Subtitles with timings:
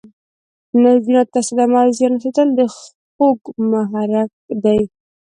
[0.81, 3.39] نسجونو ته صدمه او زیان رسیدل د خوږ
[3.71, 4.31] محرک
[4.63, 4.79] دی.